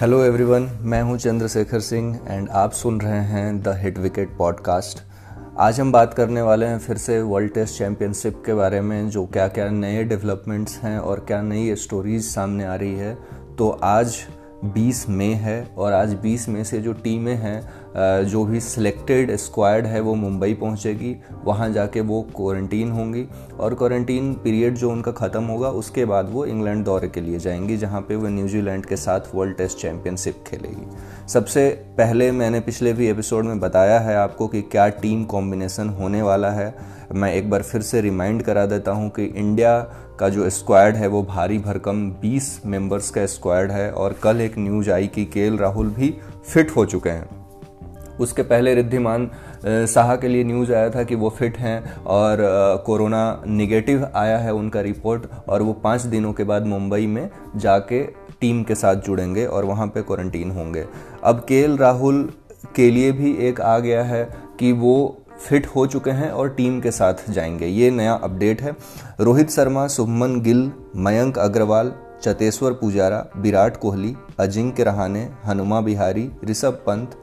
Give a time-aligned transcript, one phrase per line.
[0.00, 4.98] Hello everyone मैं हूँ Chandrashekhar Singh and आप सुन रहे हैं द हिट विकेट पॉडकास्ट
[5.58, 9.26] आज हम बात करने वाले हैं फिर से वर्ल्ड टेस्ट चैम्पियनशिप के बारे में, जो
[9.26, 13.18] क्या क्या नए डेवलपमेंट्स हैं और क्या नई स्टोरीज सामने आ रही है।
[13.58, 14.16] तो आज
[14.78, 19.86] 20 मई है और आज 20 मई से जो टीमें हैं जो भी सिलेक्टेड स्क्वाड
[19.86, 23.26] है, वो मुंबई पहुंचेगी। वहाँ जाके वो क्वारंटीन होंगी
[23.60, 27.76] और क्वारंटीन पीरियड जो उनका ख़त्म होगा, उसके बाद वो इंग्लैंड दौरे के लिए जाएँगी,
[27.76, 30.86] जहाँ पे वो न्यूजीलैंड के साथ वर्ल्ड टेस्ट चैंपियनशिप खेलेगी।
[31.28, 36.22] सबसे पहले मैंने पिछले भी एपिसोड में बताया है आपको कि क्या टीम कॉम्बिनेशन होने
[36.22, 36.74] वाला है।
[37.14, 39.78] मैं एक बार फिर से रिमाइंड करा देता हूँ कि इंडिया
[40.20, 44.58] का जो स्क्वाड है, वो भारी भरकम 20 मेंबर्स का स्क्वाड है और कल एक
[44.58, 46.14] न्यूज़ आई कि के राहुल भी
[46.44, 47.39] फिट हो चुके हैं।
[48.20, 49.30] उसके पहले रिद्धिमान
[49.66, 52.38] साहा के लिए न्यूज़ आया था कि वो फिट हैं और
[52.86, 58.02] कोरोना निगेटिव आया है उनका रिपोर्ट और वो पाँच दिनों के बाद मुंबई में जाके
[58.40, 60.84] टीम के साथ जुड़ेंगे और वहाँ पे क्वारंटीन होंगे।
[61.24, 62.22] अब के राहुल
[62.76, 65.16] के लिए भी एक आ गया है कि वो
[65.48, 68.72] फिट हो चुके हैं और टीम के साथ जाएँगे। ये नया अपडेट है।
[69.20, 71.92] रोहित शर्मा, शुभमन गिल, मयंक अग्रवाल,
[72.22, 77.16] चतेश्वर पुजारा, विराट कोहली, अजिंक्य रहाने हनुमा बिहारी, ऋषभ पंत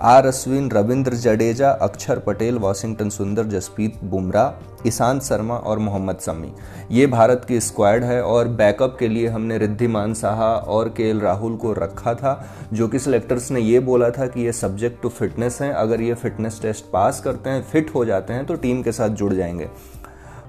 [0.00, 6.52] आर अश्विन, रविंद्र जडेजा, अक्षर पटेल, वॉशिंगटन सुंदर, जसप्रीत बुमराह, ईशांत शर्मा और मोहम्मद समी
[6.90, 11.56] ये भारत की स्क्वाड है और बैकअप के लिए हमने रिद्धिमान साहा और के राहुल
[11.56, 15.58] को रखा था, जो कि सिलेक्टर्स ने ये बोला था कि ये सब्जेक्ट टू फिटनेस
[15.62, 18.92] हैं। अगर ये फिटनेस टेस्ट पास करते हैं फिट हो जाते हैं तो टीम के
[18.92, 19.68] साथ जुड़ जाएँगे।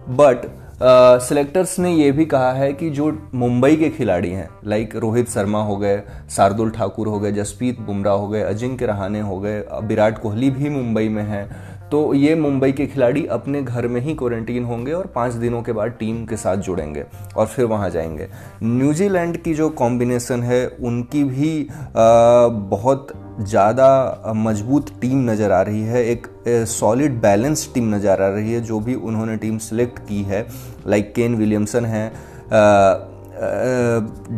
[0.09, 0.49] बट
[0.85, 5.61] सिलेक्टर्स ने यह भी कहा है कि जो मुंबई के खिलाड़ी हैं लाइक रोहित शर्मा
[5.63, 10.17] हो गए, शार्दुल ठाकुर हो गए, जसप्रीत बुमराह हो गए, अजिंक्य रहाने हो गए विराट
[10.17, 11.47] कोहली भी मुंबई में है
[11.93, 15.71] तो ये मुंबई के खिलाड़ी अपने घर में ही क्वारंटीन होंगे और पाँच दिनों के
[15.71, 17.03] बाद टीम के साथ जुड़ेंगे
[17.37, 18.27] और फिर वहाँ जाएँगे।
[18.63, 25.83] न्यूजीलैंड की जो कॉम्बिनेशन है उनकी भी आ, बहुत ज़्यादा मज़बूत टीम नज़र आ रही
[25.83, 26.27] है। एक
[26.69, 30.45] सॉलिड बैलेंस टीम नज़र आ रही है जो भी उन्होंने टीम सेलेक्ट की है।
[30.87, 32.05] लाइक केन विलियमसन है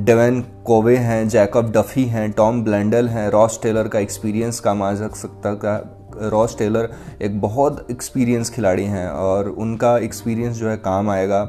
[0.06, 4.94] डेवन कोवे हैं जैकब डफी हैं टॉम ब्लैंडल हैं रॉस टेलर का एक्सपीरियंस काम आ
[4.96, 5.54] सकता
[6.22, 6.90] रॉस टेलर
[7.22, 11.44] एक बहुत एक्सपीरियंस खिलाड़ी हैं और उनका एक्सपीरियंस जो है काम आएगा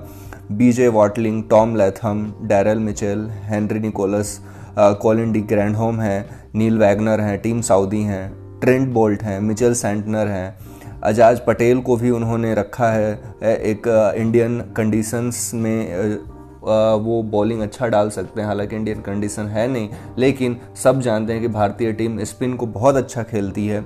[0.53, 4.39] BJ Watling Tom Latham Daryl Mitchell Henry Nicholls
[4.79, 5.41] Colin de
[5.77, 6.25] Grandhomme हैं
[6.55, 10.57] नील वैगनर हैं टीम साउदी हैं ट्रेंट बोल्ट हैं मिचेल सेंटनर हैं।
[11.05, 13.13] अजाज पटेल को भी उन्होंने रखा है
[13.43, 16.19] एक इंडियन कंडीशंस में
[17.03, 19.89] वो बॉलिंग अच्छा डाल सकते हैं, हालाँकि इंडियन कंडीशन है नहीं,
[20.19, 23.85] लेकिन सब जानते हैं कि भारतीय टीम स्पिन को बहुत अच्छा खेलती है।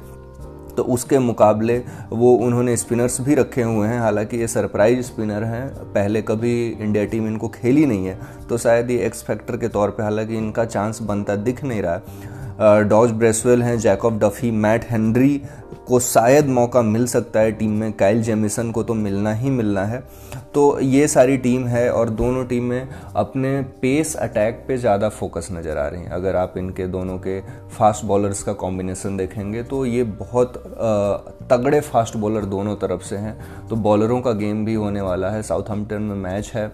[0.81, 1.77] तो उसके मुकाबले
[2.11, 7.05] वो उन्होंने स्पिनर्स भी रखे हुए हैं। हालाँकि ये सरप्राइज़ स्पिनर हैं। पहले कभी इंडिया
[7.05, 8.19] टीम इनको खेली नहीं है।
[8.49, 11.95] तो शायद ये एक्स फैक्टर के तौर पे हालाँकि इनका चांस बनता दिख नहीं रहा।
[11.95, 15.41] है डॉज ब्रेसवेल हैं जैकब डफी, मैट हेनरी
[15.87, 19.84] को शायद मौका मिल सकता है टीम में। काइल जेमिसन को तो मिलना ही मिलना
[19.84, 20.03] है।
[20.54, 25.78] तो ये सारी टीम है और दोनों टीमें अपने पेस अटैक पे ज़्यादा फोकस नज़र
[25.78, 27.41] आ रही हैं। अगर आप इनके दोनों के
[27.71, 30.62] फास्ट बॉलर्स का कॉम्बिनेशन देखेंगे तो ये बहुत
[31.50, 33.38] तगड़े फास्ट बॉलर दोनों तरफ़ से हैं।
[33.69, 36.71] तो बॉलरों का गेम भी होने वाला है। साउथहम्पटन में मैच है।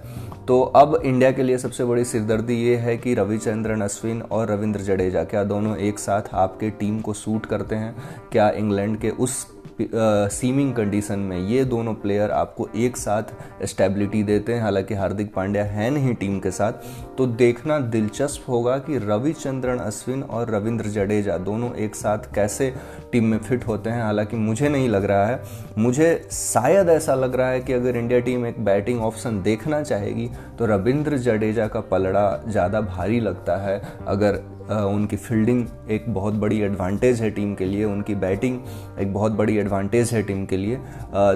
[0.48, 4.80] तो अब इंडिया के लिए सबसे बड़ी सिरदर्दी ये है कि रविचंद्रन, अश्विन और रविंद्र
[4.80, 7.94] जडेजा, क्या दोनों एक साथ आपके टीम को सूट करते हैं?
[8.32, 9.46] क्या इंग्लैंड के उस
[9.80, 14.62] सीमिंग कंडीशन में ये दोनों प्लेयर आपको एक साथ स्टेबिलिटी देते हैं?
[14.62, 16.72] हालाँकि हार्दिक पांड्या है नहीं टीम के साथ
[17.18, 22.72] तो देखना दिलचस्प होगा कि रविचंद्रन, अश्विन और रविंद्र जडेजा दोनों एक साथ कैसे
[23.16, 25.40] टीम में फिट होते हैं, हालाँकि मुझे नहीं लग रहा है।
[25.78, 30.28] मुझे शायद ऐसा लग रहा है कि अगर इंडिया टीम एक बैटिंग ऑप्शन देखना चाहेगी
[30.58, 34.34] तो रविंद्र जडेजा का पलड़ा ज़्यादा भारी लगता है। अगर
[34.66, 38.58] उनकी फील्डिंग एक बहुत बड़ी एडवांटेज है टीम के लिए, उनकी बैटिंग
[39.00, 40.78] एक बहुत बड़ी एडवांटेज है टीम के लिए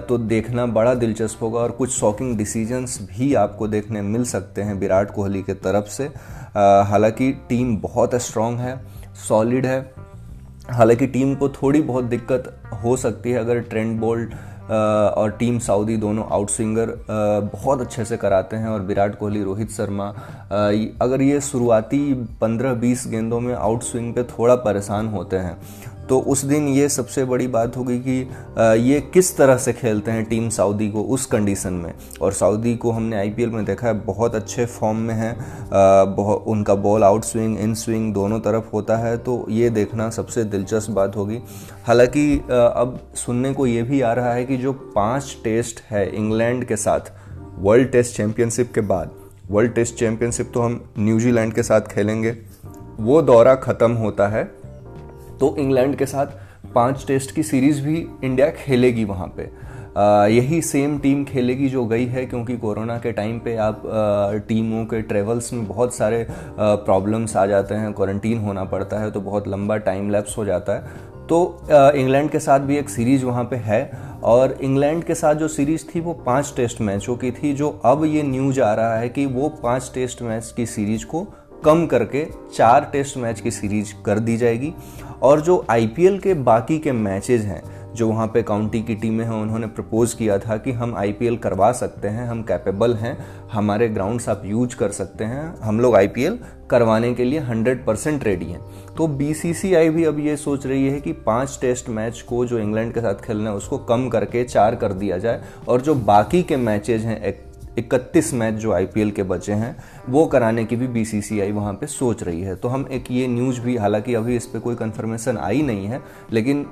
[0.09, 4.75] तो देखना बड़ा दिलचस्प होगा और कुछ शॉकिंग डिसीजंस भी आपको देखने मिल सकते हैं
[4.75, 6.11] विराट कोहली के तरफ़ से।
[6.89, 8.79] हालाँकि टीम बहुत स्ट्रांग है
[9.29, 9.81] सॉलिड है
[10.73, 14.35] हालाँकि टीम को थोड़ी बहुत दिक्कत हो सकती है अगर ट्रेंड बोल्ट
[14.71, 16.93] और टीम सऊदी दोनों आउट स्विंगर
[17.53, 20.09] बहुत अच्छे से कराते हैं और विराट कोहली, रोहित शर्मा
[21.03, 22.01] अगर ये शुरुआती
[22.43, 25.57] 15-20 गेंदों में आउट स्विंग पे थोड़ा परेशान होते हैं
[26.11, 28.19] तो उस दिन ये सबसे बड़ी बात होगी कि
[28.85, 31.93] ये किस तरह से खेलते हैं टीम सऊदी को उस कंडीशन में।
[32.23, 35.37] और सऊदी को हमने आईपीएल में देखा है, बहुत अच्छे फॉर्म में है
[36.07, 40.45] बहुत उनका ball out swing in swing दोनों तरफ़ होता है तो ये देखना सबसे
[40.47, 41.39] दिलचस्प बात होगी।
[41.87, 46.65] हालाँकि अब सुनने को ये भी आ रहा है कि जो पाँच टेस्ट है इंग्लैंड
[46.65, 47.13] के साथ
[47.59, 49.11] वर्ल्ड टेस्ट चैंपियनशिप के बाद
[49.51, 52.37] वर्ल्ड टेस्ट चैंपियनशिप तो हम न्यूजीलैंड के साथ खेलेंगे,
[53.01, 54.60] वो दौरा ख़त्म होता है।
[55.41, 56.27] तो इंग्लैंड के साथ
[56.75, 59.49] पाँच टेस्ट की सीरीज़ भी इंडिया खेलेगी वहाँ पे।
[59.97, 64.39] आ, यही सेम टीम खेलेगी जो गई है क्योंकि कोरोना के टाइम पे आप आ,
[64.39, 69.21] टीमों के ट्रेवल्स में बहुत सारे प्रॉब्लम्स आ जाते हैं। क्वारंटीन होना पड़ता है तो
[69.21, 73.45] बहुत लंबा टाइम लैप्स हो जाता है। तो इंग्लैंड के साथ भी एक सीरीज़ वहाँ
[73.45, 73.91] पे है
[74.25, 78.05] और इंग्लैंड के साथ जो सीरीज़ थी वो पाँच टेस्ट मैचों की थी जो अब
[78.05, 81.27] ये न्यूज़ आ रहा है कि वो पाँच टेस्ट मैच की सीरीज़ को
[81.65, 84.75] कम करके चार टेस्ट मैच की सीरीज़ कर दी जाएगी।
[85.23, 87.63] और जो आईपीएल के बाकी के मैचेज हैं,
[87.95, 91.73] जो वहाँ पे काउंटी की टीमें हैं, उन्होंने प्रपोज किया था कि हम आईपीएल करवा
[91.73, 93.19] सकते हैं, हम कैपेबल हैं,
[93.53, 96.39] हमारे ग्राउंड्स आप यूज़ कर सकते हैं, हम लोग आईपीएल
[96.71, 98.61] करवाने के लिए 100 परसेंट रेडी हैं।
[98.97, 102.95] तो बीसीसीआई भी अब ये सोच रही है कि पाँच टेस्ट मैच को जो इंग्लैंड
[102.95, 106.57] के साथ खेलना है, उसको कम करके चार कर दिया जाए। और जो बाकी के
[106.57, 107.21] मैचेज हैं
[107.79, 109.77] इकतीस मैच जो आईपीएल के बचे हैं,
[110.09, 113.61] वो कराने की भी बीसीसीआई वहाँ पे सोच रही है। तो हम एक ये न्यूज़
[113.61, 116.01] भी, हालाँकि अभी इस पर कोई कंफर्मेशन आई नहीं है,
[116.33, 116.67] लेकिन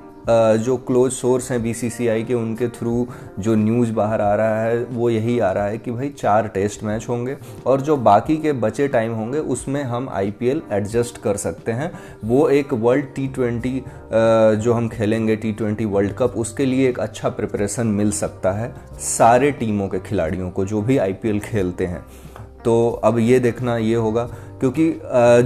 [0.59, 3.07] जो क्लोज सोर्स हैं बीसीसीआई के, उनके थ्रू
[3.39, 6.83] जो न्यूज़ बाहर आ रहा है, वो यही आ रहा है कि भाई चार टेस्ट
[6.83, 7.35] मैच होंगे
[7.65, 11.91] और जो बाकी के बचे टाइम होंगे, उसमें हम आईपीएल एडजस्ट कर सकते हैं।
[12.25, 13.81] वो एक वर्ल्ड टी ट्वेंटी
[14.11, 18.73] जो हम खेलेंगे टी ट्वेंटी वर्ल्ड कप उसके लिए एक अच्छा प्रिपरेशन मिल सकता है
[19.01, 22.05] सारे टीमों के खिलाड़ियों को, जो भी आईपीएल खेलते हैं।
[22.65, 24.23] तो अब ये देखना ये होगा,
[24.59, 24.91] क्योंकि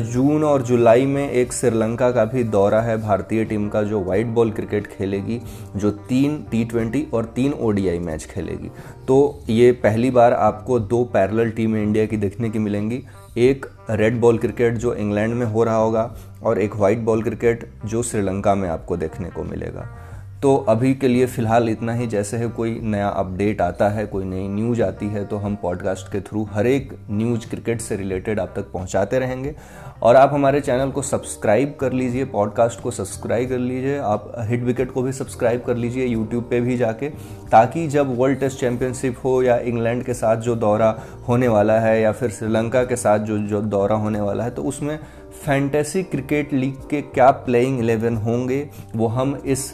[0.04, 4.28] जून और जुलाई में एक श्रीलंका का भी दौरा है, भारतीय टीम का जो वाइट
[4.28, 5.40] बॉल क्रिकेट खेलेगी,
[5.76, 8.72] जो तीन टी ट्वेंटी और तीन ओडीआई मैच खेलेगी।
[9.08, 13.04] तो ये पहली बार आपको दो पैरेलल टीमें इंडिया की देखने की मिलेंगी,
[13.38, 16.12] एक रेड बॉल क्रिकेट जो इंग्लैंड में हो रहा होगा
[16.44, 19.88] और एक वाइट बॉल क्रिकेट जो श्रीलंका में आपको देखने को मिलेगा।
[20.44, 24.26] तो अभी के लिए फ़िलहाल इतना ही। जैसे है कोई नया अपडेट आता है, कोई
[24.26, 28.40] नई न्यूज़ आती है तो हम पॉडकास्ट के थ्रू हर एक न्यूज़ क्रिकेट से रिलेटेड
[28.40, 29.56] आप तक पहुंचाते रहेंगे।
[30.02, 34.64] और आप हमारे चैनल को सब्सक्राइब कर लीजिए, पॉडकास्ट को सब्सक्राइब कर लीजिए, आप हिट
[34.64, 37.10] विकेट को भी सब्सक्राइब कर लीजिए यूट्यूब पे भी जाके,
[37.52, 40.96] ताकि जब वर्ल्ड टेस्ट चैंपियनशिप हो या इंग्लैंड के साथ जो दौरा
[41.28, 44.64] होने वाला है या फिर श्रीलंका के साथ जो जो दौरा होने वाला है तो
[44.64, 44.98] उसमें
[45.46, 49.72] फैंटेसी क्रिकेट लीग के क्या प्लेइंग इलेवन होंगे, वो हम इस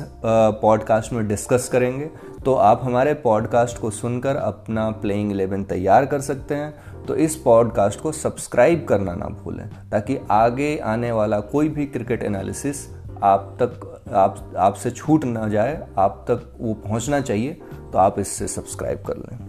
[0.61, 2.09] पॉडकास्ट में डिस्कस करेंगे
[2.45, 7.35] तो आप हमारे पॉडकास्ट को सुनकर अपना प्लेइंग इलेवन तैयार कर सकते हैं। तो इस
[7.35, 12.87] पॉडकास्ट को सब्सक्राइब करना ना भूलें, ताकि आगे आने वाला कोई भी क्रिकेट एनालिसिस
[13.23, 17.53] आप तक, आप, आपसे छूट ना जाए, आप तक वो पहुँचना चाहिए
[17.93, 19.48] तो आप इससे सब्सक्राइब कर लें।